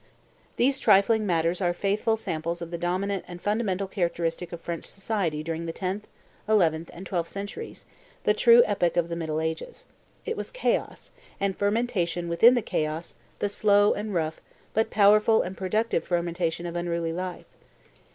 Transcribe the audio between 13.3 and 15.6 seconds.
the slow and rough but powerful and